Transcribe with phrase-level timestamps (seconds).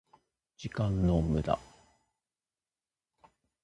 [0.57, 1.59] 時間の無駄